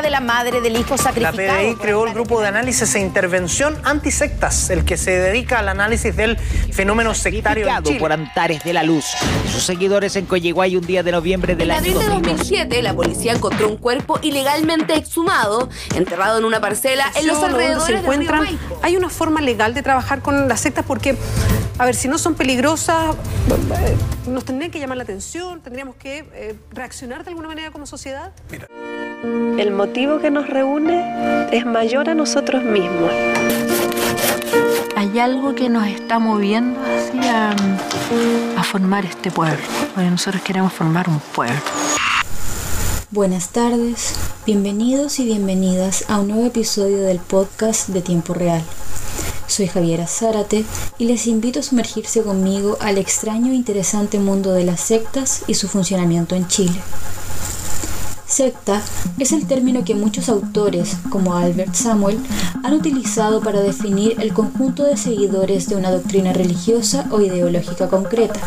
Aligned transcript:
De 0.00 0.08
la 0.08 0.20
madre 0.20 0.60
del 0.62 0.76
hijo 0.76 0.96
sacrificado. 0.96 1.36
La 1.36 1.58
PDI 1.58 1.74
creó 1.74 2.06
el 2.06 2.14
grupo 2.14 2.40
de 2.40 2.48
análisis 2.48 2.94
e 2.94 3.00
intervención 3.00 3.76
antisectas, 3.84 4.70
el 4.70 4.84
que 4.84 4.96
se 4.96 5.10
dedica 5.10 5.58
al 5.58 5.68
análisis 5.68 6.16
del 6.16 6.38
fenómeno 6.38 7.12
sectario 7.14 7.68
en 7.68 7.82
Chile. 7.82 8.00
por 8.00 8.12
Antares 8.12 8.64
de 8.64 8.72
la 8.72 8.84
Luz 8.84 9.04
sus 9.52 9.64
seguidores 9.64 10.16
en 10.16 10.26
Coyiguay 10.26 10.76
un 10.76 10.86
día 10.86 11.02
de 11.02 11.12
noviembre 11.12 11.54
del 11.54 11.70
en 11.70 11.76
año 11.76 11.98
abril 11.98 11.98
de 11.98 12.30
2007, 12.30 12.82
la 12.82 12.94
policía 12.94 13.32
encontró 13.32 13.68
un 13.68 13.76
cuerpo 13.76 14.18
ilegalmente 14.22 14.96
exhumado, 14.96 15.68
enterrado 15.94 16.38
en 16.38 16.44
una 16.44 16.60
parcela 16.60 17.10
en 17.14 17.26
los 17.26 17.42
alrededores 17.42 17.86
se 17.86 17.94
encuentran. 17.94 18.58
Hay 18.82 18.96
una 18.96 19.10
forma 19.10 19.40
legal 19.40 19.74
de 19.74 19.82
trabajar 19.82 20.22
con 20.22 20.48
las 20.48 20.60
sectas 20.60 20.84
porque, 20.86 21.16
a 21.78 21.84
ver, 21.84 21.94
si 21.94 22.08
no 22.08 22.18
son 22.18 22.34
peligrosas, 22.34 23.14
nos 24.26 24.44
tendrían 24.44 24.70
que 24.70 24.78
llamar 24.78 24.96
la 24.96 25.02
atención, 25.02 25.60
tendríamos 25.60 25.96
que 25.96 26.24
eh, 26.32 26.54
reaccionar 26.70 27.24
de 27.24 27.30
alguna 27.30 27.48
manera 27.48 27.70
como 27.70 27.86
sociedad. 27.86 28.32
Mira. 28.50 28.68
El 29.22 29.70
motivo 29.70 30.18
que 30.18 30.32
nos 30.32 30.48
reúne 30.48 31.48
es 31.52 31.64
mayor 31.64 32.10
a 32.10 32.14
nosotros 32.14 32.64
mismos. 32.64 33.12
Hay 34.96 35.16
algo 35.20 35.54
que 35.54 35.68
nos 35.68 35.86
está 35.86 36.18
moviendo 36.18 36.80
hacia 36.80 37.50
a 38.58 38.64
formar 38.64 39.04
este 39.04 39.30
pueblo, 39.30 39.62
porque 39.94 40.10
nosotros 40.10 40.42
queremos 40.42 40.72
formar 40.72 41.08
un 41.08 41.20
pueblo. 41.20 41.54
Buenas 43.12 43.50
tardes, 43.50 44.16
bienvenidos 44.44 45.20
y 45.20 45.24
bienvenidas 45.26 46.04
a 46.08 46.18
un 46.18 46.28
nuevo 46.28 46.46
episodio 46.46 47.02
del 47.02 47.20
podcast 47.20 47.90
de 47.90 48.02
Tiempo 48.02 48.34
Real. 48.34 48.62
Soy 49.46 49.68
Javiera 49.68 50.08
Zárate 50.08 50.64
y 50.98 51.04
les 51.04 51.28
invito 51.28 51.60
a 51.60 51.62
sumergirse 51.62 52.22
conmigo 52.22 52.76
al 52.80 52.98
extraño 52.98 53.52
e 53.52 53.54
interesante 53.54 54.18
mundo 54.18 54.50
de 54.50 54.64
las 54.64 54.80
sectas 54.80 55.44
y 55.46 55.54
su 55.54 55.68
funcionamiento 55.68 56.34
en 56.34 56.48
Chile. 56.48 56.80
Secta 58.32 58.80
es 59.18 59.32
el 59.32 59.46
término 59.46 59.84
que 59.84 59.94
muchos 59.94 60.30
autores, 60.30 60.96
como 61.10 61.34
Albert 61.34 61.74
Samuel, 61.74 62.18
han 62.64 62.72
utilizado 62.72 63.42
para 63.42 63.60
definir 63.60 64.16
el 64.22 64.32
conjunto 64.32 64.84
de 64.84 64.96
seguidores 64.96 65.68
de 65.68 65.76
una 65.76 65.90
doctrina 65.90 66.32
religiosa 66.32 67.06
o 67.10 67.20
ideológica 67.20 67.88
concreta, 67.88 68.40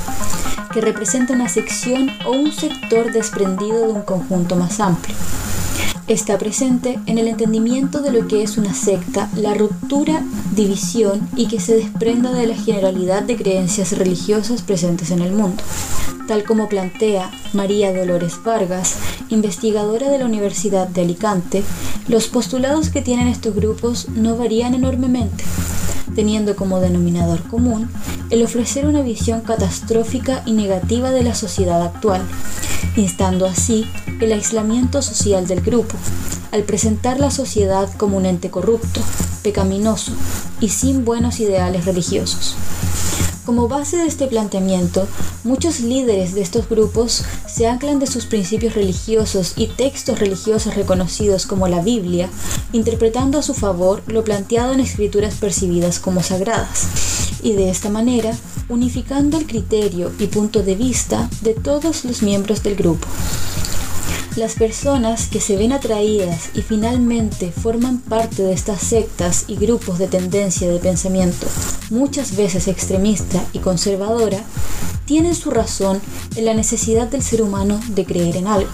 que 0.74 0.82
representa 0.82 1.34
una 1.34 1.50
sección 1.50 2.10
o 2.26 2.32
un 2.32 2.52
sector 2.52 3.14
desprendido 3.14 3.86
de 3.86 3.94
un 3.94 4.02
conjunto 4.02 4.56
más 4.56 4.80
amplio. 4.80 5.16
Está 6.08 6.40
presente 6.40 7.00
en 7.06 7.20
el 7.20 7.28
entendimiento 7.28 8.02
de 8.02 8.12
lo 8.12 8.28
que 8.28 8.42
es 8.42 8.58
una 8.58 8.74
secta, 8.74 9.30
la 9.36 9.54
ruptura, 9.54 10.24
división 10.56 11.30
y 11.36 11.48
que 11.48 11.60
se 11.60 11.76
desprenda 11.76 12.32
de 12.32 12.48
la 12.48 12.56
generalidad 12.56 13.22
de 13.22 13.38
creencias 13.38 13.96
religiosas 13.96 14.64
presentes 14.64 15.12
en 15.12 15.20
el 15.20 15.32
mundo 15.32 15.62
tal 16.28 16.44
como 16.44 16.68
plantea 16.68 17.32
María 17.54 17.94
Dolores 17.94 18.40
Vargas, 18.44 18.96
investigadora 19.30 20.10
de 20.10 20.20
la 20.20 20.26
Universidad 20.26 20.88
de 20.88 21.02
Alicante, 21.02 21.64
los 22.08 22.28
postulados 22.28 22.90
que 22.90 23.02
tienen 23.02 23.28
estos 23.28 23.56
grupos 23.56 24.08
no 24.10 24.38
varían 24.38 24.74
enormemente, 24.74 25.44
teniendo 26.16 26.56
como 26.56 26.80
denominador 26.80 27.42
común 27.44 27.90
el 28.30 28.44
ofrecer 28.44 28.86
una 28.86 29.02
visión 29.02 29.42
catastrófica 29.42 30.42
y 30.46 30.54
negativa 30.54 31.12
de 31.12 31.24
la 31.24 31.36
sociedad 31.36 31.82
actual, 31.84 32.22
instando 32.96 33.46
así 33.46 33.86
el 34.22 34.32
aislamiento 34.32 35.02
social 35.02 35.48
del 35.48 35.62
grupo, 35.62 35.96
al 36.52 36.64
presentar 36.64 37.20
la 37.20 37.32
sociedad 37.32 37.90
como 37.98 38.18
un 38.18 38.26
ente 38.26 38.50
corrupto, 38.50 39.02
pecaminoso 39.44 40.14
y 40.60 40.70
sin 40.70 41.06
buenos 41.06 41.40
ideales 41.40 41.86
religiosos. 41.86 42.56
Como 43.46 43.68
base 43.68 43.98
de 43.98 44.08
este 44.08 44.26
planteamiento, 44.26 45.08
muchos 45.44 45.80
líderes 45.80 46.34
de 46.34 46.42
estos 46.42 46.68
grupos 46.68 47.24
se 47.48 47.68
anclan 47.68 48.00
de 48.00 48.08
sus 48.08 48.26
principios 48.26 48.74
religiosos 48.74 49.54
y 49.56 49.68
textos 49.68 50.20
religiosos 50.20 50.74
reconocidos 50.74 51.46
como 51.46 51.68
la 51.68 51.84
Biblia, 51.84 52.28
interpretando 52.74 53.38
a 53.38 53.44
su 53.44 53.54
favor 53.54 54.02
lo 54.08 54.24
planteado 54.24 54.74
en 54.74 54.80
escrituras 54.80 55.36
percibidas 55.36 56.00
como 56.00 56.24
sagradas, 56.24 56.88
y 57.44 57.54
de 57.54 57.70
esta 57.70 57.90
manera 57.90 58.36
unificando 58.68 59.38
el 59.38 59.46
criterio 59.46 60.12
y 60.18 60.26
punto 60.26 60.64
de 60.64 60.76
vista 60.76 61.30
de 61.42 61.54
todos 61.54 62.04
los 62.04 62.24
miembros 62.24 62.64
del 62.64 62.76
grupo. 62.76 63.08
Las 64.36 64.56
personas 64.56 65.28
que 65.28 65.40
se 65.40 65.56
ven 65.56 65.72
atraídas 65.72 66.50
y 66.54 66.62
finalmente 66.62 67.54
forman 67.54 68.00
parte 68.00 68.44
de 68.44 68.52
estas 68.52 68.82
sectas 68.82 69.46
y 69.48 69.56
grupos 69.56 69.98
de 69.98 70.08
tendencia 70.08 70.70
de 70.70 70.78
pensamiento, 70.78 71.48
muchas 71.90 72.36
veces 72.36 72.68
extremista 72.68 73.46
y 73.54 73.60
conservadora, 73.60 74.44
tienen 75.06 75.36
su 75.36 75.52
razón 75.52 76.02
en 76.36 76.44
la 76.44 76.54
necesidad 76.54 77.08
del 77.08 77.24
ser 77.24 77.42
humano 77.42 77.80
de 77.88 78.04
creer 78.04 78.36
en 78.36 78.48
algo. 78.48 78.70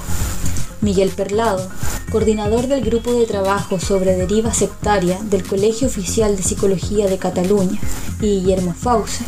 Miguel 0.81 1.11
Perlado, 1.11 1.69
coordinador 2.11 2.65
del 2.65 2.81
grupo 2.81 3.13
de 3.13 3.27
trabajo 3.27 3.79
sobre 3.79 4.15
deriva 4.15 4.55
sectaria 4.55 5.19
del 5.25 5.43
Colegio 5.43 5.89
Oficial 5.89 6.35
de 6.37 6.41
Psicología 6.41 7.05
de 7.05 7.19
Cataluña, 7.19 7.79
y 8.21 8.39
Guillermo 8.39 8.73
Fause, 8.73 9.19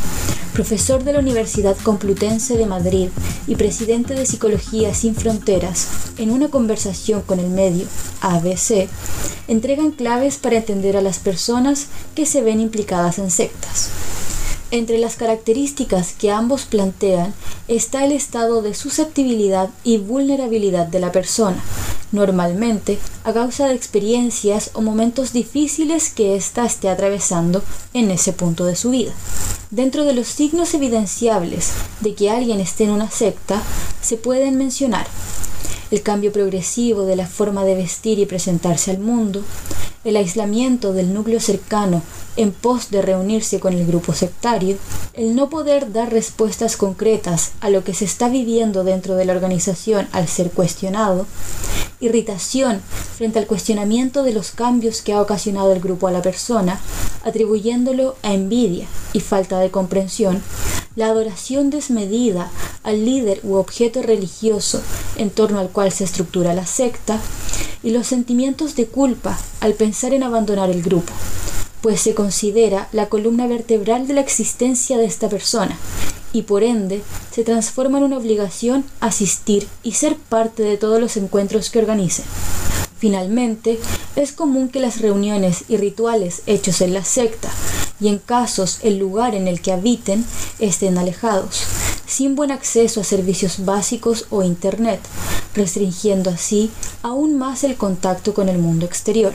profesor 0.53 1.03
de 1.03 1.13
la 1.13 1.19
Universidad 1.19 1.75
Complutense 1.83 2.57
de 2.57 2.65
Madrid 2.65 3.09
y 3.47 3.55
presidente 3.55 4.13
de 4.13 4.25
Psicología 4.25 4.93
Sin 4.93 5.15
Fronteras, 5.15 5.87
en 6.17 6.31
una 6.31 6.49
conversación 6.49 7.21
con 7.21 7.39
el 7.39 7.49
medio 7.49 7.85
ABC, 8.21 8.87
entregan 9.47 9.91
claves 9.91 10.37
para 10.37 10.57
entender 10.57 10.95
a 10.95 11.01
las 11.01 11.19
personas 11.19 11.87
que 12.15 12.25
se 12.25 12.41
ven 12.41 12.59
implicadas 12.59 13.17
en 13.19 13.31
sectas. 13.31 13.89
Entre 14.73 14.97
las 14.97 15.17
características 15.17 16.13
que 16.13 16.31
ambos 16.31 16.65
plantean 16.65 17.35
está 17.67 18.05
el 18.05 18.11
estado 18.11 18.63
de 18.63 18.73
susceptibilidad 18.73 19.69
y 19.83 19.99
vulnerabilidad 19.99 20.87
de 20.87 20.99
la 20.99 21.11
persona, 21.11 21.63
normalmente 22.11 22.97
a 23.23 23.33
causa 23.33 23.67
de 23.67 23.75
experiencias 23.75 24.71
o 24.73 24.81
momentos 24.81 25.31
difíciles 25.31 26.09
que 26.09 26.35
ésta 26.35 26.65
esté 26.65 26.89
atravesando 26.89 27.61
en 27.93 28.09
ese 28.09 28.33
punto 28.33 28.65
de 28.65 28.75
su 28.75 28.89
vida. 28.89 29.13
Dentro 29.69 30.05
de 30.05 30.13
los 30.15 30.25
signos 30.25 30.73
evidenciables 30.73 31.69
de 31.99 32.15
que 32.15 32.31
alguien 32.31 32.59
esté 32.59 32.85
en 32.85 32.89
una 32.89 33.11
secta, 33.11 33.61
se 34.01 34.17
pueden 34.17 34.57
mencionar 34.57 35.05
el 35.93 36.01
cambio 36.01 36.31
progresivo 36.31 37.05
de 37.05 37.15
la 37.15 37.27
forma 37.27 37.63
de 37.65 37.75
vestir 37.75 38.17
y 38.17 38.25
presentarse 38.25 38.89
al 38.89 38.97
mundo, 38.97 39.43
el 40.03 40.17
aislamiento 40.17 40.91
del 40.91 41.13
núcleo 41.13 41.39
cercano 41.39 42.01
en 42.35 42.51
pos 42.51 42.89
de 42.89 43.03
reunirse 43.03 43.59
con 43.59 43.73
el 43.73 43.85
grupo 43.85 44.13
sectario, 44.13 44.77
el 45.13 45.35
no 45.35 45.51
poder 45.51 45.93
dar 45.93 46.11
respuestas 46.11 46.77
concretas 46.77 47.51
a 47.61 47.69
lo 47.69 47.83
que 47.83 47.93
se 47.93 48.05
está 48.05 48.27
viviendo 48.27 48.83
dentro 48.83 49.13
de 49.13 49.25
la 49.25 49.33
organización 49.33 50.07
al 50.13 50.27
ser 50.27 50.49
cuestionado, 50.49 51.27
irritación 51.99 52.81
frente 53.15 53.37
al 53.37 53.45
cuestionamiento 53.45 54.23
de 54.23 54.33
los 54.33 54.49
cambios 54.49 55.03
que 55.03 55.13
ha 55.13 55.21
ocasionado 55.21 55.73
el 55.73 55.79
grupo 55.79 56.07
a 56.07 56.11
la 56.11 56.23
persona, 56.23 56.79
atribuyéndolo 57.23 58.15
a 58.23 58.33
envidia 58.33 58.87
y 59.13 59.19
falta 59.19 59.59
de 59.59 59.69
comprensión, 59.69 60.41
la 60.95 61.07
adoración 61.07 61.69
desmedida 61.69 62.51
al 62.83 63.05
líder 63.05 63.39
u 63.43 63.55
objeto 63.55 64.01
religioso 64.01 64.81
en 65.17 65.29
torno 65.29 65.59
al 65.59 65.69
cual 65.69 65.91
se 65.91 66.03
estructura 66.03 66.53
la 66.53 66.65
secta, 66.65 67.19
y 67.83 67.91
los 67.91 68.07
sentimientos 68.07 68.75
de 68.75 68.87
culpa 68.87 69.37
al 69.59 69.73
pensar 69.73 70.13
en 70.13 70.23
abandonar 70.23 70.69
el 70.69 70.81
grupo, 70.81 71.11
pues 71.81 72.01
se 72.01 72.15
considera 72.15 72.87
la 72.93 73.09
columna 73.09 73.45
vertebral 73.45 74.07
de 74.07 74.13
la 74.13 74.21
existencia 74.21 74.97
de 74.97 75.05
esta 75.05 75.27
persona 75.29 75.77
y 76.31 76.43
por 76.43 76.63
ende 76.63 77.03
se 77.31 77.43
transforma 77.43 77.99
en 77.99 78.05
una 78.05 78.17
obligación 78.17 78.85
asistir 79.01 79.67
y 79.83 79.91
ser 79.91 80.15
parte 80.15 80.63
de 80.63 80.77
todos 80.77 80.99
los 80.99 81.15
encuentros 81.17 81.69
que 81.69 81.79
organicen. 81.79 82.25
Finalmente, 83.03 83.81
es 84.15 84.31
común 84.31 84.69
que 84.69 84.79
las 84.79 85.01
reuniones 85.01 85.65
y 85.67 85.75
rituales 85.75 86.41
hechos 86.45 86.79
en 86.79 86.93
la 86.93 87.03
secta 87.03 87.49
y 87.99 88.07
en 88.07 88.17
casos 88.17 88.79
el 88.81 88.97
lugar 88.97 89.35
en 89.35 89.49
el 89.49 89.59
que 89.59 89.73
habiten 89.73 90.23
estén 90.57 90.97
alejados, 90.97 91.63
sin 92.05 92.35
buen 92.35 92.49
acceso 92.49 93.01
a 93.01 93.03
servicios 93.03 93.65
básicos 93.65 94.27
o 94.29 94.41
Internet, 94.41 95.01
restringiendo 95.53 96.29
así 96.29 96.71
aún 97.01 97.37
más 97.37 97.65
el 97.65 97.75
contacto 97.75 98.33
con 98.33 98.47
el 98.47 98.57
mundo 98.57 98.85
exterior. 98.85 99.33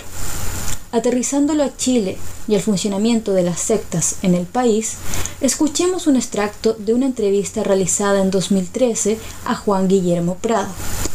Aterrizándolo 0.91 1.63
a 1.63 1.77
Chile 1.77 2.17
y 2.49 2.55
al 2.55 2.63
funcionamiento 2.63 3.35
de 3.35 3.43
las 3.43 3.61
sectas 3.61 4.17
en 4.23 4.35
el 4.35 4.47
país, 4.47 4.95
escuchemos 5.43 6.07
un 6.07 6.17
extracto 6.17 6.73
de 6.73 6.95
una 6.95 7.05
entrevista 7.05 7.63
realizada 7.65 8.23
en 8.23 8.31
2013 8.31 9.19
a 9.45 9.55
Juan 9.55 9.89
Guillermo 9.89 10.37
Prado, 10.37 10.71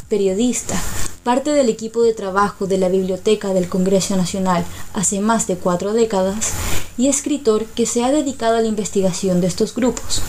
periodista, 0.07 0.79
parte 1.23 1.51
del 1.51 1.69
equipo 1.69 2.03
de 2.03 2.13
trabajo 2.13 2.67
de 2.67 2.77
la 2.77 2.89
Biblioteca 2.89 3.53
del 3.53 3.69
Congreso 3.69 4.15
Nacional 4.17 4.65
hace 4.93 5.19
más 5.19 5.47
de 5.47 5.55
cuatro 5.55 5.93
décadas 5.93 6.53
y 6.97 7.07
escritor 7.07 7.65
que 7.65 7.85
se 7.85 8.03
ha 8.03 8.11
dedicado 8.11 8.57
a 8.57 8.61
la 8.61 8.67
investigación 8.67 9.41
de 9.41 9.47
estos 9.47 9.73
grupos, 9.73 10.21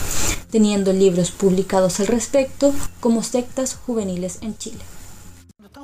teniendo 0.49 0.93
libros 0.93 1.31
publicados 1.31 1.99
al 1.99 2.07
respecto 2.07 2.73
como 2.99 3.23
sectas 3.23 3.75
juveniles 3.85 4.39
en 4.41 4.57
Chile 4.57 4.79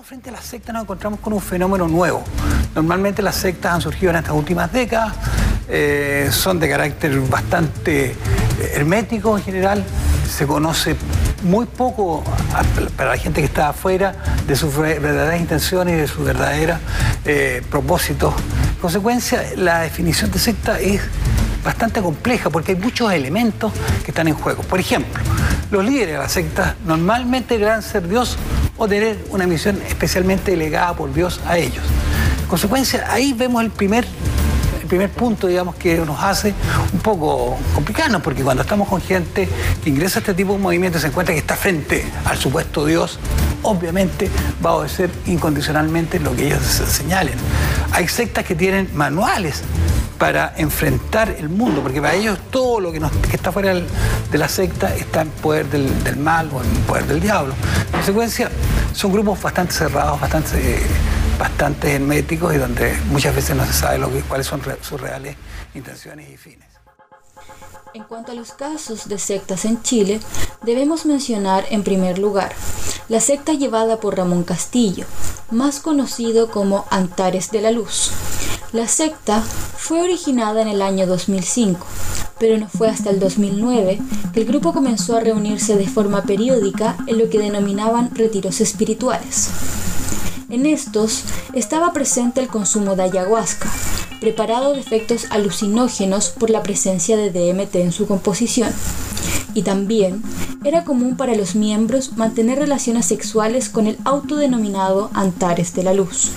frente 0.03 0.29
a 0.29 0.33
las 0.33 0.45
sectas 0.45 0.73
nos 0.73 0.83
encontramos 0.83 1.19
con 1.19 1.33
un 1.33 1.41
fenómeno 1.41 1.87
nuevo. 1.87 2.23
Normalmente 2.73 3.21
las 3.21 3.35
sectas 3.35 3.73
han 3.73 3.81
surgido 3.81 4.09
en 4.09 4.17
estas 4.17 4.33
últimas 4.33 4.71
décadas, 4.71 5.13
eh, 5.67 6.29
son 6.31 6.59
de 6.59 6.69
carácter 6.69 7.19
bastante 7.21 8.15
hermético 8.73 9.37
en 9.37 9.43
general, 9.43 9.83
se 10.27 10.47
conoce 10.47 10.95
muy 11.43 11.65
poco 11.65 12.23
para 12.95 13.11
la 13.11 13.17
gente 13.17 13.41
que 13.41 13.45
está 13.45 13.69
afuera 13.69 14.15
de 14.47 14.55
sus 14.55 14.75
verdaderas 14.75 15.39
intenciones 15.39 15.95
y 15.95 15.97
de 15.97 16.07
sus 16.07 16.25
verdaderos 16.25 16.77
eh, 17.25 17.61
propósitos. 17.69 18.33
En 18.75 18.79
consecuencia, 18.81 19.43
la 19.57 19.81
definición 19.81 20.31
de 20.31 20.39
secta 20.39 20.79
es 20.79 21.01
bastante 21.63 22.01
compleja 22.01 22.49
porque 22.49 22.71
hay 22.73 22.77
muchos 22.77 23.11
elementos 23.13 23.71
que 24.03 24.11
están 24.11 24.27
en 24.27 24.33
juego. 24.33 24.63
Por 24.63 24.79
ejemplo, 24.79 25.21
los 25.69 25.85
líderes 25.85 26.13
de 26.13 26.19
la 26.19 26.29
secta 26.29 26.75
normalmente 26.85 27.57
deberán 27.57 27.81
ser 27.81 28.07
Dios 28.07 28.37
o 28.77 28.87
tener 28.87 29.23
una 29.29 29.45
misión 29.45 29.81
especialmente 29.87 30.51
delegada 30.51 30.95
por 30.95 31.13
Dios 31.13 31.39
a 31.45 31.57
ellos. 31.57 31.83
En 32.41 32.47
consecuencia, 32.47 33.05
ahí 33.09 33.33
vemos 33.33 33.63
el 33.63 33.69
primer 33.69 34.05
primer 34.91 35.09
punto, 35.09 35.47
digamos, 35.47 35.75
que 35.75 35.95
nos 35.99 36.21
hace 36.21 36.53
un 36.91 36.99
poco 36.99 37.57
complicarnos, 37.73 38.21
porque 38.21 38.43
cuando 38.43 38.63
estamos 38.63 38.89
con 38.89 38.99
gente 38.99 39.47
que 39.81 39.89
ingresa 39.89 40.19
a 40.19 40.21
este 40.21 40.33
tipo 40.33 40.51
de 40.51 40.59
movimiento 40.59 40.99
se 40.99 41.07
encuentra 41.07 41.33
que 41.33 41.39
está 41.39 41.55
frente 41.55 42.05
al 42.25 42.37
supuesto 42.37 42.85
Dios, 42.85 43.17
obviamente 43.61 44.29
va 44.63 44.71
a 44.71 44.73
obedecer 44.73 45.09
incondicionalmente 45.27 46.19
lo 46.19 46.35
que 46.35 46.47
ellos 46.47 46.61
señalen. 46.61 47.35
Hay 47.93 48.09
sectas 48.09 48.43
que 48.43 48.53
tienen 48.53 48.89
manuales 48.93 49.63
para 50.17 50.53
enfrentar 50.57 51.37
el 51.39 51.47
mundo, 51.47 51.81
porque 51.81 52.01
para 52.01 52.13
ellos 52.13 52.37
todo 52.51 52.81
lo 52.81 52.91
que, 52.91 52.99
está 53.31 53.53
fuera 53.53 53.73
de 53.73 54.37
la 54.37 54.49
secta 54.49 54.93
está 54.93 55.21
en 55.21 55.29
poder 55.29 55.67
del, 55.67 56.17
mal 56.17 56.49
o 56.53 56.61
en 56.61 56.69
poder 56.81 57.05
del 57.05 57.21
diablo. 57.21 57.53
En 57.85 57.91
consecuencia, 57.93 58.51
son 58.91 59.13
grupos 59.13 59.41
bastante 59.41 59.71
cerrados, 59.71 60.19
bastante 60.19 60.81
bastante 61.41 61.95
herméticos 61.95 62.53
y 62.53 62.59
donde 62.59 62.95
muchas 63.09 63.35
veces 63.35 63.55
no 63.55 63.65
se 63.65 63.73
sabe 63.73 63.99
cuáles 64.27 64.45
son 64.45 64.61
sus 64.83 65.01
reales 65.01 65.35
intenciones 65.73 66.29
y 66.29 66.37
fines. 66.37 66.67
En 67.95 68.03
cuanto 68.03 68.31
a 68.31 68.35
los 68.35 68.51
casos 68.51 69.09
de 69.09 69.17
sectas 69.17 69.65
en 69.65 69.81
Chile, 69.81 70.19
debemos 70.61 71.07
mencionar 71.07 71.65
en 71.71 71.81
primer 71.83 72.19
lugar 72.19 72.53
la 73.09 73.19
secta 73.19 73.53
llevada 73.53 73.99
por 73.99 74.17
Ramón 74.17 74.43
Castillo, 74.43 75.05
más 75.49 75.79
conocido 75.79 76.51
como 76.51 76.85
Antares 76.91 77.49
de 77.49 77.61
la 77.61 77.71
Luz. 77.71 78.11
La 78.71 78.87
secta 78.87 79.41
fue 79.41 80.03
originada 80.03 80.61
en 80.61 80.67
el 80.67 80.83
año 80.83 81.07
2005, 81.07 81.83
pero 82.37 82.59
no 82.59 82.69
fue 82.69 82.87
hasta 82.87 83.09
el 83.09 83.19
2009 83.19 83.99
que 84.31 84.41
el 84.41 84.45
grupo 84.45 84.73
comenzó 84.73 85.17
a 85.17 85.21
reunirse 85.21 85.75
de 85.75 85.87
forma 85.87 86.21
periódica 86.21 86.97
en 87.07 87.17
lo 87.17 87.31
que 87.31 87.39
denominaban 87.39 88.13
retiros 88.13 88.61
espirituales. 88.61 89.49
En 90.51 90.65
estos 90.65 91.23
estaba 91.53 91.93
presente 91.93 92.41
el 92.41 92.49
consumo 92.49 92.97
de 92.97 93.03
ayahuasca, 93.03 93.71
preparado 94.19 94.73
de 94.73 94.81
efectos 94.81 95.27
alucinógenos 95.29 96.27
por 96.27 96.49
la 96.49 96.61
presencia 96.61 97.15
de 97.15 97.31
DMT 97.31 97.73
en 97.75 97.93
su 97.93 98.05
composición. 98.05 98.69
Y 99.53 99.61
también 99.61 100.21
era 100.65 100.83
común 100.83 101.15
para 101.15 101.35
los 101.35 101.55
miembros 101.55 102.17
mantener 102.17 102.59
relaciones 102.59 103.05
sexuales 103.05 103.69
con 103.69 103.87
el 103.87 103.97
autodenominado 104.03 105.09
Antares 105.13 105.73
de 105.73 105.83
la 105.83 105.93
Luz. 105.93 106.31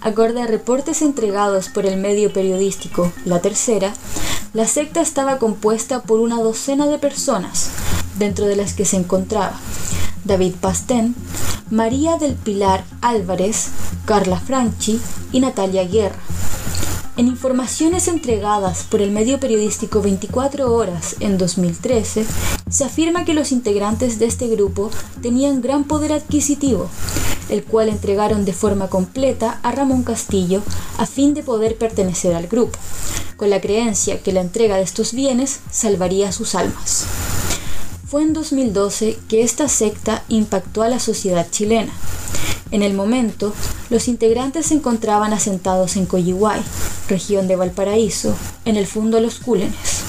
Acorde 0.00 0.40
a 0.40 0.46
reportes 0.46 1.02
entregados 1.02 1.68
por 1.68 1.84
el 1.84 1.98
medio 1.98 2.32
periodístico 2.32 3.12
La 3.26 3.40
Tercera, 3.40 3.92
la 4.54 4.66
secta 4.66 5.02
estaba 5.02 5.36
compuesta 5.36 6.02
por 6.02 6.20
una 6.20 6.36
docena 6.36 6.86
de 6.86 6.96
personas, 6.96 7.68
dentro 8.18 8.46
de 8.46 8.56
las 8.56 8.72
que 8.72 8.86
se 8.86 8.96
encontraba 8.96 9.60
David 10.24 10.54
Pastén, 10.58 11.14
María 11.70 12.18
del 12.18 12.34
Pilar 12.34 12.84
Álvarez, 13.00 13.68
Carla 14.04 14.38
Franchi 14.38 15.00
y 15.32 15.40
Natalia 15.40 15.84
Guerra. 15.84 16.18
En 17.16 17.26
informaciones 17.26 18.06
entregadas 18.06 18.84
por 18.84 19.00
el 19.00 19.10
medio 19.10 19.40
periodístico 19.40 20.02
24 20.02 20.70
Horas 20.74 21.16
en 21.20 21.38
2013, 21.38 22.26
se 22.68 22.84
afirma 22.84 23.24
que 23.24 23.32
los 23.32 23.50
integrantes 23.50 24.18
de 24.18 24.26
este 24.26 24.48
grupo 24.48 24.90
tenían 25.22 25.62
gran 25.62 25.84
poder 25.84 26.12
adquisitivo, 26.12 26.90
el 27.48 27.64
cual 27.64 27.88
entregaron 27.88 28.44
de 28.44 28.52
forma 28.52 28.88
completa 28.88 29.58
a 29.62 29.72
Ramón 29.72 30.02
Castillo 30.02 30.62
a 30.98 31.06
fin 31.06 31.32
de 31.32 31.42
poder 31.42 31.78
pertenecer 31.78 32.34
al 32.34 32.46
grupo, 32.46 32.78
con 33.36 33.48
la 33.48 33.62
creencia 33.62 34.22
que 34.22 34.32
la 34.32 34.42
entrega 34.42 34.76
de 34.76 34.82
estos 34.82 35.14
bienes 35.14 35.60
salvaría 35.70 36.30
sus 36.30 36.54
almas. 36.54 37.06
Fue 38.14 38.22
en 38.22 38.32
2012 38.32 39.18
que 39.28 39.42
esta 39.42 39.68
secta 39.68 40.22
impactó 40.28 40.82
a 40.82 40.88
la 40.88 41.00
sociedad 41.00 41.48
chilena. 41.50 41.92
En 42.70 42.84
el 42.84 42.94
momento, 42.94 43.52
los 43.90 44.06
integrantes 44.06 44.66
se 44.66 44.74
encontraban 44.74 45.32
asentados 45.32 45.96
en 45.96 46.06
Coyihuay, 46.06 46.62
región 47.08 47.48
de 47.48 47.56
Valparaíso, 47.56 48.36
en 48.66 48.76
el 48.76 48.86
fondo 48.86 49.16
de 49.16 49.24
Los 49.24 49.40
Cúlenes. 49.40 50.04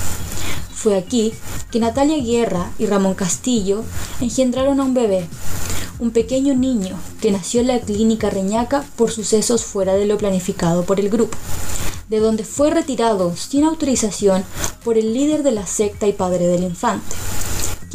Fue 0.71 0.95
aquí 0.95 1.33
que 1.71 1.79
Natalia 1.79 2.23
Guerra 2.23 2.69
y 2.77 2.85
Ramón 2.85 3.15
Castillo 3.15 3.83
engendraron 4.21 4.79
a 4.79 4.83
un 4.83 4.93
bebé, 4.93 5.25
un 5.97 6.11
pequeño 6.11 6.53
niño 6.53 6.99
que 7.21 7.31
nació 7.31 7.61
en 7.61 7.67
la 7.69 7.79
clínica 7.79 8.29
Reñaca 8.29 8.85
por 8.97 9.09
sucesos 9.09 9.65
fuera 9.65 9.95
de 9.95 10.05
lo 10.05 10.19
planificado 10.19 10.85
por 10.85 10.99
el 10.99 11.09
grupo, 11.09 11.39
de 12.09 12.19
donde 12.19 12.43
fue 12.43 12.69
retirado 12.69 13.35
sin 13.35 13.63
autorización 13.63 14.43
por 14.83 14.95
el 14.95 15.11
líder 15.15 15.41
de 15.41 15.53
la 15.53 15.65
secta 15.65 16.05
y 16.05 16.13
padre 16.13 16.45
del 16.45 16.61
infante 16.61 17.15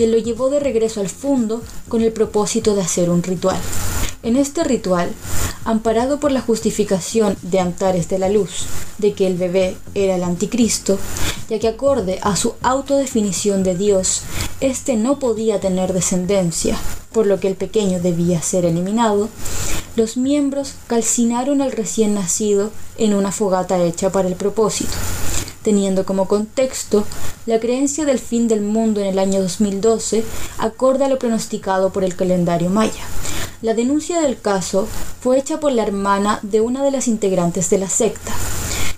quien 0.01 0.13
lo 0.13 0.17
llevó 0.17 0.49
de 0.49 0.61
regreso 0.61 1.03
al 1.03 1.11
fondo 1.11 1.61
con 1.91 2.01
el 2.01 2.11
propósito 2.11 2.75
de 2.75 2.81
hacer 2.81 3.11
un 3.11 3.23
ritual. 3.23 3.59
En 4.23 4.37
este 4.37 4.65
ritual, 4.65 5.11
amparado 5.67 6.19
por 6.21 6.33
la 6.33 6.41
justificación 6.41 7.37
de 7.43 7.61
Antares 7.61 8.09
de 8.09 8.19
la 8.19 8.31
Luz 8.31 8.65
de 8.97 9.13
que 9.13 9.27
el 9.27 9.37
bebé 9.37 9.77
era 9.95 10.17
el 10.17 10.23
anticristo, 10.25 10.99
ya 11.51 11.59
que 11.59 11.69
acorde 11.69 12.19
a 12.23 12.35
su 12.35 12.55
autodefinición 12.63 13.63
de 13.63 13.77
Dios, 13.77 14.23
éste 14.63 14.97
no 14.97 15.19
podía 15.19 15.61
tener 15.61 15.93
descendencia, 15.93 16.79
por 17.13 17.27
lo 17.27 17.39
que 17.39 17.49
el 17.49 17.57
pequeño 17.57 18.01
debía 18.01 18.41
ser 18.41 18.65
eliminado, 18.65 19.29
los 19.97 20.17
miembros 20.17 20.77
calcinaron 20.87 21.61
al 21.61 21.73
recién 21.73 22.15
nacido 22.15 22.71
en 22.97 23.13
una 23.13 23.33
fogata 23.33 23.79
hecha 23.85 24.11
para 24.11 24.29
el 24.29 24.35
propósito 24.37 24.97
teniendo 25.63 26.05
como 26.05 26.29
contexto 26.29 27.05
la 27.47 27.61
creencia 27.61 28.05
del 28.05 28.19
fin 28.19 28.49
del 28.49 28.61
mundo 28.61 29.01
en 29.01 29.07
el 29.07 29.19
año 29.19 29.41
2012, 29.41 30.25
acorde 30.59 31.05
a 31.05 31.09
lo 31.09 31.19
pronosticado 31.19 31.91
por 31.91 32.05
el 32.05 32.17
calendario 32.17 32.71
maya. 32.71 33.05
La 33.63 33.75
denuncia 33.75 34.21
del 34.21 34.41
caso 34.41 34.89
fue 35.21 35.39
hecha 35.39 35.61
por 35.61 35.73
la 35.73 35.83
hermana 35.83 36.39
de 36.43 36.61
una 36.61 36.83
de 36.83 36.91
las 36.91 37.09
integrantes 37.09 37.69
de 37.69 37.79
la 37.79 37.89
secta, 37.89 38.33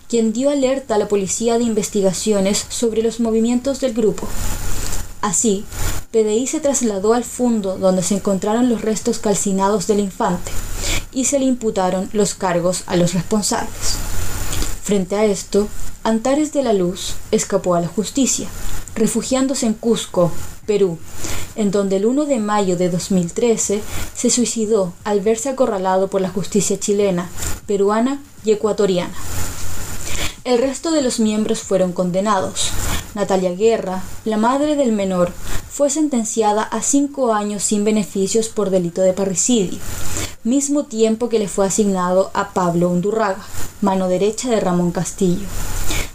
quien 0.08 0.32
dio 0.32 0.50
alerta 0.50 0.94
a 0.94 0.98
la 0.98 1.08
policía 1.08 1.58
de 1.58 1.64
investigaciones 1.64 2.66
sobre 2.68 3.02
los 3.02 3.18
movimientos 3.18 3.80
del 3.80 3.92
grupo. 3.92 4.28
Así, 5.20 5.64
PDI 6.12 6.46
se 6.46 6.60
trasladó 6.60 7.14
al 7.14 7.24
fondo 7.24 7.78
donde 7.78 8.02
se 8.02 8.16
encontraron 8.16 8.68
los 8.68 8.82
restos 8.82 9.18
calcinados 9.18 9.86
del 9.86 10.00
infante 10.00 10.52
y 11.10 11.24
se 11.24 11.38
le 11.38 11.46
imputaron 11.46 12.10
los 12.12 12.34
cargos 12.34 12.82
a 12.86 12.96
los 12.96 13.14
responsables. 13.14 13.96
Frente 14.82 15.16
a 15.16 15.24
esto, 15.24 15.68
Antares 16.04 16.52
de 16.52 16.64
la 16.64 16.72
Luz 16.72 17.14
escapó 17.30 17.76
a 17.76 17.80
la 17.80 17.86
justicia, 17.86 18.48
refugiándose 18.96 19.66
en 19.66 19.74
Cusco, 19.74 20.32
Perú, 20.66 20.98
en 21.54 21.70
donde 21.70 21.94
el 21.94 22.06
1 22.06 22.24
de 22.24 22.40
mayo 22.40 22.76
de 22.76 22.90
2013 22.90 23.80
se 24.12 24.30
suicidó 24.30 24.94
al 25.04 25.20
verse 25.20 25.48
acorralado 25.48 26.08
por 26.08 26.20
la 26.20 26.28
justicia 26.28 26.76
chilena, 26.76 27.30
peruana 27.66 28.20
y 28.44 28.50
ecuatoriana. 28.50 29.14
El 30.42 30.58
resto 30.58 30.90
de 30.90 31.02
los 31.02 31.20
miembros 31.20 31.60
fueron 31.60 31.92
condenados. 31.92 32.70
Natalia 33.14 33.54
Guerra, 33.54 34.02
la 34.24 34.38
madre 34.38 34.74
del 34.74 34.90
menor, 34.90 35.30
fue 35.70 35.88
sentenciada 35.88 36.64
a 36.64 36.82
cinco 36.82 37.32
años 37.32 37.62
sin 37.62 37.84
beneficios 37.84 38.48
por 38.48 38.70
delito 38.70 39.02
de 39.02 39.12
parricidio, 39.12 39.78
mismo 40.42 40.82
tiempo 40.82 41.28
que 41.28 41.38
le 41.38 41.46
fue 41.46 41.64
asignado 41.64 42.32
a 42.34 42.52
Pablo 42.54 42.88
Undurraga, 42.88 43.44
mano 43.80 44.08
derecha 44.08 44.50
de 44.50 44.58
Ramón 44.58 44.90
Castillo. 44.90 45.46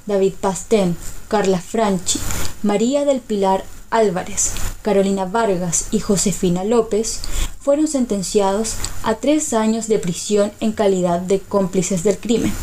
David 0.08 0.34
Pastén, 0.40 0.96
Carla 1.28 1.60
Franchi, 1.60 2.20
María 2.64 3.04
del 3.06 3.20
Pilar 3.20 3.66
Álvarez, 3.90 4.54
Carolina 4.82 5.26
Vargas 5.26 5.88
y 5.92 6.00
Josefina 6.00 6.64
López 6.64 7.20
fueron 7.60 7.88
sentenciados 7.88 8.76
a 9.04 9.16
tres 9.16 9.54
años 9.54 9.88
de 9.88 10.00
prisión 10.00 10.54
en 10.62 10.72
calidad 10.72 11.20
de 11.20 11.40
cómplices 11.40 12.04
del 12.04 12.18
crimen, 12.18 12.54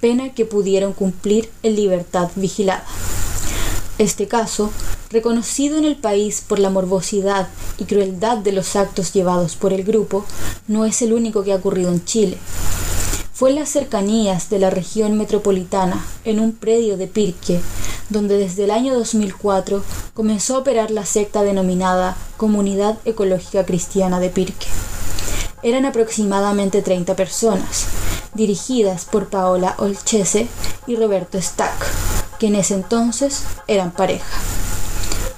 pena 0.00 0.34
que 0.34 0.44
pudieron 0.44 0.92
cumplir 0.92 1.50
en 1.62 1.76
libertad 1.76 2.30
vigilada. 2.36 2.84
Este 3.96 4.28
caso, 4.28 4.70
reconocido 5.10 5.78
en 5.78 5.86
el 5.86 5.96
país 5.96 6.42
por 6.46 6.58
la 6.58 6.68
morbosidad 6.68 7.48
y 7.78 7.84
crueldad 7.84 8.36
de 8.36 8.52
los 8.52 8.76
actos 8.76 9.14
llevados 9.14 9.56
por 9.56 9.72
el 9.72 9.84
grupo, 9.84 10.26
no 10.68 10.84
es 10.84 11.00
el 11.00 11.14
único 11.14 11.42
que 11.42 11.52
ha 11.52 11.56
ocurrido 11.56 11.90
en 11.90 12.04
Chile 12.04 12.36
fue 13.36 13.50
en 13.50 13.56
las 13.56 13.68
cercanías 13.68 14.48
de 14.48 14.58
la 14.58 14.70
región 14.70 15.18
metropolitana, 15.18 16.02
en 16.24 16.40
un 16.40 16.52
predio 16.52 16.96
de 16.96 17.06
Pirque, 17.06 17.60
donde 18.08 18.38
desde 18.38 18.64
el 18.64 18.70
año 18.70 18.94
2004 18.94 19.84
comenzó 20.14 20.56
a 20.56 20.60
operar 20.60 20.90
la 20.90 21.04
secta 21.04 21.42
denominada 21.42 22.16
Comunidad 22.38 22.96
Ecológica 23.04 23.66
Cristiana 23.66 24.20
de 24.20 24.30
Pirque. 24.30 24.68
eran 25.62 25.84
aproximadamente 25.84 26.80
30 26.80 27.14
personas, 27.14 27.88
dirigidas 28.32 29.04
por 29.04 29.28
Paola 29.28 29.74
Olchese 29.76 30.48
y 30.86 30.96
Roberto 30.96 31.38
Stack, 31.38 32.38
que 32.38 32.46
en 32.46 32.54
ese 32.54 32.72
entonces 32.72 33.42
eran 33.66 33.90
pareja. 33.90 34.38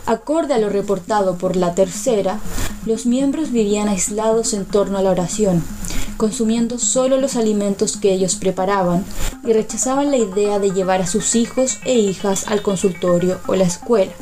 Acorde 0.06 0.54
a 0.54 0.58
lo 0.58 0.68
reportado 0.68 1.36
por 1.36 1.56
la 1.56 1.74
tercera, 1.74 2.38
los 2.86 3.06
miembros 3.06 3.50
vivían 3.50 3.88
aislados 3.88 4.54
en 4.54 4.66
torno 4.66 4.98
a 4.98 5.02
la 5.02 5.10
oración, 5.10 5.64
consumiendo 6.18 6.78
solo 6.78 7.16
los 7.16 7.36
alimentos 7.36 7.96
que 7.96 8.12
ellos 8.12 8.36
preparaban 8.36 9.06
y 9.44 9.54
rechazaban 9.54 10.10
la 10.10 10.18
idea 10.18 10.58
de 10.58 10.72
llevar 10.72 11.00
a 11.00 11.06
sus 11.06 11.34
hijos 11.34 11.78
e 11.86 11.94
hijas 11.94 12.48
al 12.48 12.60
consultorio 12.60 13.40
o 13.46 13.54
la 13.54 13.64
escuela. 13.64 14.12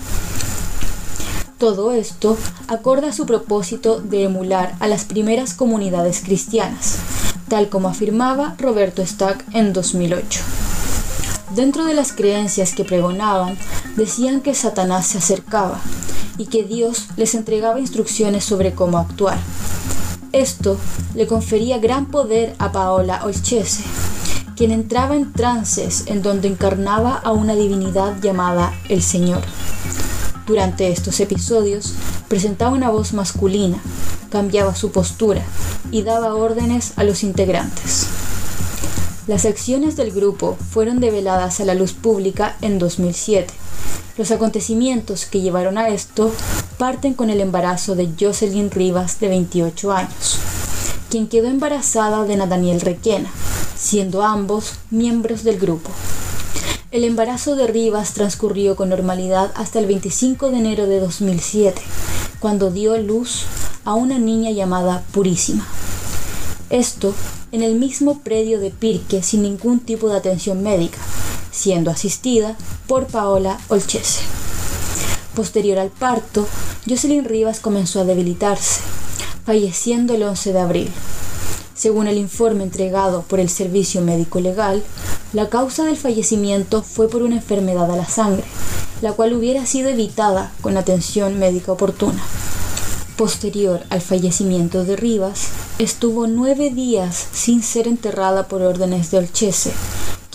Todo 1.59 1.93
esto 1.93 2.37
acorda 2.69 3.09
a 3.09 3.13
su 3.13 3.25
propósito 3.25 3.99
de 3.99 4.25
emular 4.25 4.77
a 4.79 4.87
las 4.87 5.07
primeras 5.07 5.55
comunidades 5.55 6.21
cristianas, 6.21 6.99
tal 7.49 7.71
como 7.71 7.89
afirmaba 7.89 8.55
Roberto 8.59 9.05
Stack 9.05 9.45
en 9.55 9.73
2008. 9.73 10.41
Dentro 11.55 11.87
de 11.87 11.95
las 11.95 12.13
creencias 12.13 12.75
que 12.75 12.85
pregonaban, 12.85 13.57
decían 13.97 14.43
que 14.43 14.55
Satanás 14.55 15.07
se 15.07 15.19
acercaba 15.19 15.81
y 16.37 16.47
que 16.47 16.63
Dios 16.63 17.07
les 17.17 17.35
entregaba 17.35 17.81
instrucciones 17.81 18.45
sobre 18.45 18.75
cómo 18.75 18.99
actuar. 18.99 19.39
Esto 20.37 20.77
le 21.15 21.27
confería 21.27 21.79
gran 21.79 22.11
poder 22.11 22.55
a 22.59 22.71
Paola 22.71 23.25
Olchese, 23.25 23.83
quien 24.55 24.71
entraba 24.71 25.17
en 25.17 25.33
trances 25.33 26.05
en 26.09 26.21
donde 26.21 26.47
encarnaba 26.47 27.15
a 27.15 27.33
una 27.33 27.55
divinidad 27.55 28.21
llamada 28.21 28.71
el 28.91 29.03
Señor. 29.03 29.41
Durante 30.47 30.93
estos 30.93 31.21
episodios 31.21 31.95
presentaba 32.29 32.73
una 32.73 32.91
voz 32.91 33.15
masculina, 33.15 33.79
cambiaba 34.29 34.75
su 34.75 34.93
postura 34.93 35.41
y 35.91 36.03
daba 36.03 36.35
órdenes 36.35 36.93
a 36.97 37.05
los 37.05 37.23
integrantes. 37.23 38.07
Las 39.27 39.47
acciones 39.47 39.97
del 39.97 40.13
grupo 40.13 40.59
fueron 40.71 41.01
develadas 41.01 41.61
a 41.61 41.65
la 41.65 41.73
luz 41.73 41.95
pública 41.95 42.59
en 42.61 42.79
2007. 42.79 43.55
Los 44.17 44.31
acontecimientos 44.31 45.27
que 45.27 45.41
llevaron 45.41 45.77
a 45.77 45.89
esto 45.89 46.33
parten 46.79 47.15
con 47.15 47.31
el 47.31 47.41
embarazo 47.41 47.95
de 47.95 48.09
Jocelyn 48.19 48.71
Rivas 48.71 49.21
de 49.21 49.29
28 49.29 49.93
años, 49.93 50.39
quien 51.11 51.29
quedó 51.29 51.49
embarazada 51.49 52.25
de 52.25 52.37
Nathaniel 52.37 52.81
Requena, 52.81 53.31
siendo 53.77 54.23
ambos 54.23 54.75
miembros 54.91 55.45
del 55.45 55.59
grupo. 55.59 55.91
El 56.93 57.05
embarazo 57.05 57.57
de 57.57 57.67
Rivas 57.67 58.15
transcurrió 58.15 58.77
con 58.77 58.89
normalidad 58.89 59.53
hasta 59.55 59.81
el 59.81 59.87
25 59.87 60.51
de 60.51 60.59
enero 60.59 60.87
de 60.87 61.01
2007, 61.01 61.83
cuando 62.41 62.71
dio 62.71 62.97
luz 62.97 63.45
a 63.85 63.95
una 63.95 64.19
niña 64.19 64.51
llamada 64.51 65.05
Purísima. 65.13 65.67
Esto 66.71 67.15
en 67.53 67.63
el 67.63 67.75
mismo 67.75 68.21
predio 68.21 68.61
de 68.61 68.71
Pirque 68.71 69.23
sin 69.23 69.43
ningún 69.43 69.81
tipo 69.81 70.09
de 70.09 70.17
atención 70.17 70.63
médica, 70.63 70.99
siendo 71.57 71.91
asistida 71.91 72.55
por 72.87 73.07
Paola 73.07 73.59
Olchese. 73.69 74.21
Posterior 75.35 75.79
al 75.79 75.91
parto, 75.91 76.47
Jocelyn 76.87 77.25
Rivas 77.25 77.61
comenzó 77.61 78.01
a 78.01 78.05
debilitarse, 78.05 78.81
falleciendo 79.45 80.15
el 80.15 80.23
11 80.23 80.53
de 80.53 80.61
abril. 80.61 80.91
Según 81.75 82.09
el 82.09 82.19
informe 82.19 82.63
entregado 82.63 83.23
por 83.23 83.41
el 83.41 83.49
Servicio 83.49 84.03
Médico 84.03 84.41
Legal, 84.41 84.83
la 85.33 85.49
causa 85.49 85.85
del 85.85 85.97
fallecimiento 85.97 86.83
fue 86.83 87.09
por 87.09 87.23
una 87.23 87.37
enfermedad 87.37 87.91
a 87.91 87.97
la 87.97 88.07
sangre, 88.07 88.45
la 89.03 89.13
cual 89.13 89.33
hubiera 89.33 89.67
sido 89.67 89.89
evitada 89.89 90.53
con 90.61 90.77
atención 90.77 91.39
médica 91.39 91.73
oportuna. 91.73 92.23
Posterior 93.17 93.83
al 93.89 94.03
fallecimiento 94.03 94.85
de 94.85 94.97
Rivas, 94.97 95.49
estuvo 95.79 96.27
nueve 96.27 96.71
días 96.71 97.29
sin 97.33 97.63
ser 97.63 97.89
enterrada 97.89 98.47
por 98.47 98.63
órdenes 98.63 99.11
de 99.11 99.19
Olchese, 99.19 99.73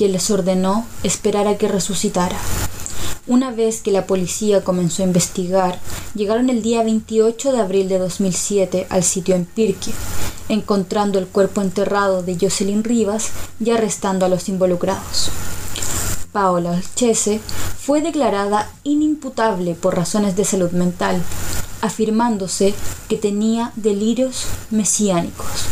quien 0.02 0.14
les 0.14 0.32
ordenó 0.32 0.88
esperar 1.04 1.48
a 1.48 1.60
que 1.60 1.68
resucitara. 1.68 2.36
Una 3.28 3.52
vez 3.52 3.82
que 3.82 3.92
la 3.92 4.08
policía 4.08 4.64
comenzó 4.64 5.04
a 5.04 5.06
investigar, 5.06 5.78
llegaron 6.16 6.50
el 6.50 6.64
día 6.64 6.82
28 6.82 7.52
de 7.52 7.60
abril 7.60 7.88
de 7.88 8.00
2007 8.00 8.88
al 8.90 9.04
sitio 9.04 9.36
en 9.36 9.46
Pirque, 9.46 9.92
encontrando 10.50 11.20
el 11.20 11.28
cuerpo 11.28 11.62
enterrado 11.62 12.24
de 12.24 12.36
Jocelyn 12.36 12.84
Rivas 12.84 13.30
y 13.64 13.70
arrestando 13.70 14.26
a 14.26 14.30
los 14.30 14.50
involucrados. 14.50 15.30
Paola 16.32 16.72
Olchese 16.72 17.40
fue 17.80 18.02
declarada 18.02 18.72
inimputable 18.84 19.76
por 19.76 19.96
razones 19.96 20.36
de 20.36 20.46
salud 20.46 20.72
mental, 20.72 21.22
afirmándose 21.82 22.74
que 23.08 23.18
tenía 23.18 23.72
delirios 23.76 24.46
mesiánicos. 24.72 25.68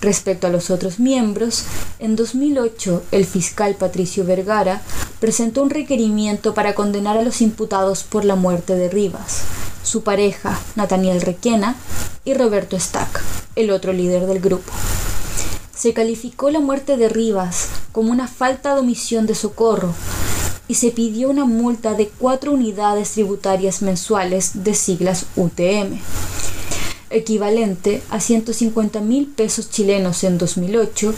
Respecto 0.00 0.48
a 0.48 0.50
los 0.50 0.70
otros 0.70 0.98
miembros, 0.98 1.64
en 2.04 2.16
2008 2.16 3.02
el 3.12 3.24
fiscal 3.24 3.76
Patricio 3.76 4.26
Vergara 4.26 4.82
presentó 5.20 5.62
un 5.62 5.70
requerimiento 5.70 6.52
para 6.52 6.74
condenar 6.74 7.16
a 7.16 7.22
los 7.22 7.40
imputados 7.40 8.02
por 8.02 8.26
la 8.26 8.34
muerte 8.34 8.74
de 8.74 8.90
Rivas, 8.90 9.40
su 9.82 10.02
pareja 10.02 10.60
Nathaniel 10.76 11.22
Requena 11.22 11.76
y 12.26 12.34
Roberto 12.34 12.78
Stack, 12.78 13.22
el 13.56 13.70
otro 13.70 13.94
líder 13.94 14.26
del 14.26 14.40
grupo. 14.40 14.70
Se 15.74 15.94
calificó 15.94 16.50
la 16.50 16.60
muerte 16.60 16.98
de 16.98 17.08
Rivas 17.08 17.68
como 17.92 18.12
una 18.12 18.28
falta 18.28 18.74
de 18.74 18.80
omisión 18.80 19.24
de 19.24 19.34
socorro, 19.34 19.94
y 20.68 20.74
se 20.74 20.90
pidió 20.90 21.30
una 21.30 21.46
multa 21.46 21.94
de 21.94 22.08
cuatro 22.08 22.52
unidades 22.52 23.12
tributarias 23.12 23.80
mensuales 23.80 24.64
de 24.64 24.74
siglas 24.74 25.26
UTM, 25.36 26.00
equivalente 27.10 28.02
a 28.10 28.20
150 28.20 29.00
mil 29.00 29.26
pesos 29.26 29.70
chilenos 29.70 30.24
en 30.24 30.36
2008 30.36 31.14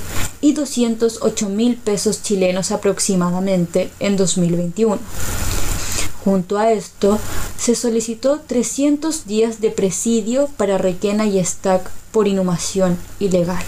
y 0.47 0.53
208 0.53 1.49
mil 1.49 1.75
pesos 1.75 2.23
chilenos 2.23 2.71
aproximadamente 2.71 3.91
en 3.99 4.17
2021. 4.17 5.01
Junto 6.25 6.59
a 6.59 6.71
esto, 6.71 7.19
se 7.59 7.75
solicitó 7.75 8.39
300 8.47 9.27
días 9.27 9.61
de 9.61 9.71
presidio 9.71 10.49
para 10.57 10.79
Requena 10.79 11.27
y 11.27 11.45
Stack 11.45 11.91
por 12.13 12.29
inhumación 12.29 12.97
ilegal. 13.19 13.63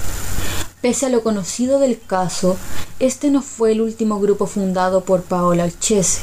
Pese 0.80 1.06
a 1.06 1.08
lo 1.08 1.24
conocido 1.24 1.80
del 1.80 2.00
caso, 2.00 2.56
este 3.00 3.32
no 3.32 3.42
fue 3.42 3.72
el 3.72 3.80
último 3.80 4.20
grupo 4.20 4.46
fundado 4.46 5.02
por 5.02 5.22
Paola 5.22 5.64
Alchese, 5.64 6.20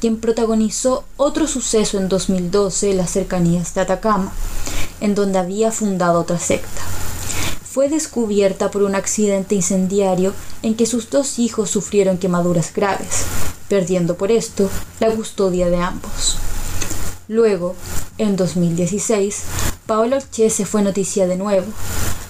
quien 0.00 0.18
protagonizó 0.18 1.04
otro 1.18 1.46
suceso 1.46 1.98
en 1.98 2.08
2012 2.08 2.92
en 2.92 2.96
las 2.96 3.10
cercanías 3.10 3.74
de 3.74 3.82
Atacama, 3.82 4.32
en 5.02 5.14
donde 5.14 5.38
había 5.38 5.70
fundado 5.70 6.20
otra 6.20 6.38
secta. 6.38 6.80
Fue 7.70 7.88
descubierta 7.88 8.72
por 8.72 8.82
un 8.82 8.96
accidente 8.96 9.54
incendiario 9.54 10.34
en 10.64 10.74
que 10.74 10.86
sus 10.86 11.08
dos 11.08 11.38
hijos 11.38 11.70
sufrieron 11.70 12.18
quemaduras 12.18 12.74
graves, 12.74 13.26
perdiendo 13.68 14.16
por 14.16 14.32
esto 14.32 14.68
la 14.98 15.08
custodia 15.12 15.68
de 15.70 15.76
ambos. 15.76 16.36
Luego, 17.28 17.76
en 18.18 18.34
2016, 18.34 19.42
Paola 19.86 20.16
Olchese 20.16 20.66
fue 20.66 20.82
noticia 20.82 21.28
de 21.28 21.36
nuevo, 21.36 21.68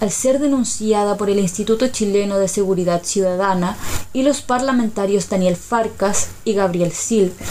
al 0.01 0.11
ser 0.11 0.41
denunciada 0.41 1.17
por 1.17 1.31
el 1.31 1.39
Instituto 1.39 1.89
Chileno 1.89 2.37
de 2.37 2.47
Seguridad 2.47 3.03
Ciudadana 3.03 3.79
y 4.13 4.25
los 4.25 4.43
parlamentarios 4.43 5.31
Daniel 5.31 5.57
Farcas 5.57 6.29
y 6.45 6.53
Gabriel 6.53 6.93
Silver 6.93 7.47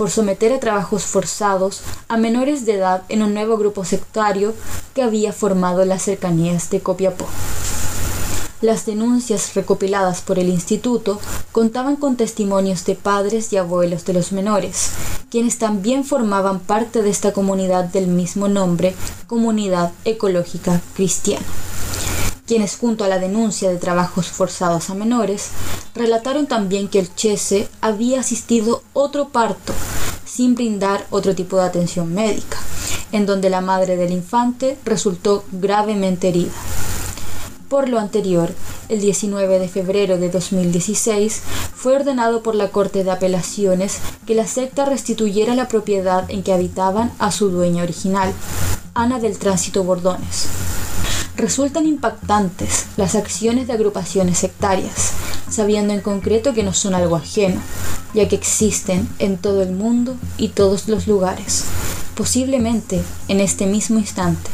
por 0.00 0.08
someter 0.08 0.50
a 0.54 0.60
trabajos 0.60 1.04
forzados 1.04 1.82
a 2.08 2.16
menores 2.16 2.64
de 2.64 2.76
edad 2.76 3.02
en 3.10 3.22
un 3.22 3.34
nuevo 3.34 3.58
grupo 3.58 3.84
sectario 3.84 4.54
que 4.94 5.02
había 5.02 5.30
formado 5.30 5.84
las 5.84 6.04
cercanías 6.04 6.70
de 6.70 6.80
Copiapó. 6.80 7.26
Las 8.62 8.86
denuncias 8.86 9.54
recopiladas 9.54 10.22
por 10.22 10.38
el 10.38 10.48
instituto 10.48 11.20
contaban 11.52 11.96
con 11.96 12.16
testimonios 12.16 12.86
de 12.86 12.94
padres 12.94 13.52
y 13.52 13.58
abuelos 13.58 14.06
de 14.06 14.14
los 14.14 14.32
menores, 14.32 14.92
quienes 15.28 15.58
también 15.58 16.04
formaban 16.04 16.60
parte 16.60 17.02
de 17.02 17.10
esta 17.10 17.34
comunidad 17.34 17.84
del 17.84 18.06
mismo 18.06 18.48
nombre, 18.48 18.94
Comunidad 19.26 19.92
Ecológica 20.06 20.80
Cristiana 20.94 21.44
quienes 22.50 22.76
junto 22.76 23.04
a 23.04 23.08
la 23.08 23.20
denuncia 23.20 23.70
de 23.70 23.76
trabajos 23.76 24.26
forzados 24.26 24.90
a 24.90 24.94
menores, 24.96 25.50
relataron 25.94 26.48
también 26.48 26.88
que 26.88 26.98
el 26.98 27.14
Chese 27.14 27.68
había 27.80 28.18
asistido 28.18 28.82
otro 28.92 29.28
parto 29.28 29.72
sin 30.24 30.56
brindar 30.56 31.06
otro 31.10 31.36
tipo 31.36 31.58
de 31.58 31.62
atención 31.62 32.12
médica, 32.12 32.58
en 33.12 33.24
donde 33.24 33.50
la 33.50 33.60
madre 33.60 33.96
del 33.96 34.10
infante 34.10 34.76
resultó 34.84 35.44
gravemente 35.52 36.30
herida. 36.30 36.50
Por 37.68 37.88
lo 37.88 38.00
anterior, 38.00 38.52
el 38.88 39.00
19 39.00 39.60
de 39.60 39.68
febrero 39.68 40.18
de 40.18 40.28
2016 40.28 41.42
fue 41.72 41.94
ordenado 41.94 42.42
por 42.42 42.56
la 42.56 42.72
Corte 42.72 43.04
de 43.04 43.12
Apelaciones 43.12 43.98
que 44.26 44.34
la 44.34 44.48
secta 44.48 44.86
restituyera 44.86 45.54
la 45.54 45.68
propiedad 45.68 46.28
en 46.28 46.42
que 46.42 46.52
habitaban 46.52 47.12
a 47.20 47.30
su 47.30 47.48
dueña 47.50 47.84
original, 47.84 48.32
Ana 48.94 49.20
del 49.20 49.38
Tránsito 49.38 49.84
Bordones. 49.84 50.48
Resultan 51.40 51.86
impactantes 51.86 52.84
las 52.98 53.14
acciones 53.14 53.66
de 53.66 53.72
agrupaciones 53.72 54.36
sectarias, 54.36 55.12
sabiendo 55.48 55.94
en 55.94 56.02
concreto 56.02 56.52
que 56.52 56.62
no 56.62 56.74
son 56.74 56.94
algo 56.94 57.16
ajeno, 57.16 57.62
ya 58.12 58.28
que 58.28 58.36
existen 58.36 59.08
en 59.18 59.38
todo 59.38 59.62
el 59.62 59.72
mundo 59.72 60.16
y 60.36 60.48
todos 60.48 60.86
los 60.86 61.06
lugares, 61.06 61.64
posiblemente 62.14 63.00
en 63.28 63.40
este 63.40 63.64
mismo 63.64 63.98
instante. 63.98 64.50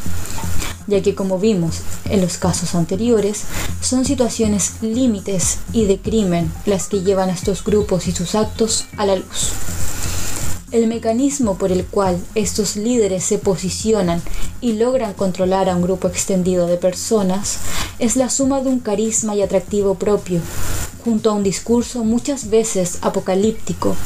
ya 0.86 1.02
que 1.02 1.16
como 1.16 1.40
vimos 1.40 1.80
en 2.04 2.20
los 2.20 2.38
casos 2.38 2.76
anteriores, 2.76 3.42
son 3.80 4.04
situaciones 4.04 4.74
límites 4.80 5.58
y 5.72 5.86
de 5.86 5.98
crimen 5.98 6.52
las 6.66 6.86
que 6.86 7.00
llevan 7.02 7.30
a 7.30 7.32
estos 7.32 7.64
grupos 7.64 8.06
y 8.06 8.12
sus 8.12 8.36
actos 8.36 8.84
a 8.96 9.06
la 9.06 9.16
luz. 9.16 9.50
El 10.70 10.86
mecanismo 10.86 11.58
por 11.58 11.72
el 11.72 11.84
cual 11.84 12.20
estos 12.36 12.76
líderes 12.76 13.24
se 13.24 13.38
posicionan 13.38 14.22
y 14.60 14.74
logran 14.74 15.14
controlar 15.14 15.68
a 15.68 15.76
un 15.76 15.82
grupo 15.82 16.08
extendido 16.08 16.66
de 16.66 16.76
personas 16.76 17.58
es 17.98 18.16
la 18.16 18.30
suma 18.30 18.60
de 18.60 18.68
un 18.68 18.80
carisma 18.80 19.34
y 19.34 19.42
atractivo 19.42 19.94
propio, 19.94 20.40
junto 21.04 21.30
a 21.30 21.32
un 21.34 21.42
discurso 21.42 22.04
muchas 22.04 22.50
veces 22.50 22.98
apocalíptico, 23.02 23.96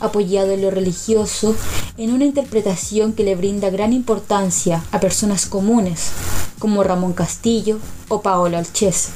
apoyado 0.00 0.52
en 0.52 0.62
lo 0.62 0.70
religioso, 0.70 1.54
en 1.96 2.12
una 2.12 2.24
interpretación 2.24 3.12
que 3.12 3.24
le 3.24 3.36
brinda 3.36 3.70
gran 3.70 3.92
importancia 3.92 4.82
a 4.92 5.00
personas 5.00 5.46
comunes, 5.46 6.10
como 6.58 6.82
Ramón 6.82 7.12
Castillo 7.12 7.78
o 8.08 8.22
Paolo 8.22 8.56
Alchese, 8.58 9.10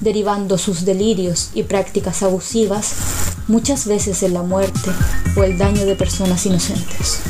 derivando 0.00 0.58
sus 0.58 0.84
delirios 0.84 1.50
y 1.54 1.62
prácticas 1.64 2.22
abusivas 2.22 2.94
muchas 3.46 3.86
veces 3.86 4.22
en 4.22 4.34
la 4.34 4.42
muerte 4.42 4.90
o 5.36 5.42
el 5.44 5.58
daño 5.58 5.84
de 5.86 5.96
personas 5.96 6.44
inocentes. 6.46 7.20